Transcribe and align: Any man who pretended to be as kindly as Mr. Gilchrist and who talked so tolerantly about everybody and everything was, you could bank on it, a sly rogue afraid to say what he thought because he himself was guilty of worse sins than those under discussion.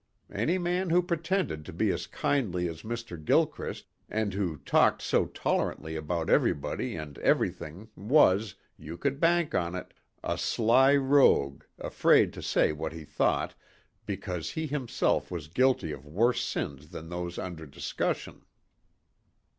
Any 0.33 0.57
man 0.57 0.89
who 0.89 1.03
pretended 1.03 1.63
to 1.65 1.71
be 1.71 1.91
as 1.91 2.07
kindly 2.07 2.67
as 2.67 2.81
Mr. 2.81 3.23
Gilchrist 3.23 3.85
and 4.09 4.33
who 4.33 4.57
talked 4.57 4.99
so 5.03 5.27
tolerantly 5.27 5.95
about 5.95 6.27
everybody 6.27 6.95
and 6.95 7.19
everything 7.19 7.87
was, 7.95 8.55
you 8.79 8.97
could 8.97 9.19
bank 9.19 9.53
on 9.53 9.75
it, 9.75 9.93
a 10.23 10.39
sly 10.39 10.95
rogue 10.95 11.65
afraid 11.77 12.33
to 12.33 12.41
say 12.41 12.71
what 12.71 12.93
he 12.93 13.05
thought 13.05 13.53
because 14.07 14.49
he 14.49 14.65
himself 14.65 15.29
was 15.29 15.47
guilty 15.47 15.91
of 15.91 16.07
worse 16.07 16.41
sins 16.43 16.89
than 16.89 17.09
those 17.09 17.37
under 17.37 17.67
discussion. 17.67 18.43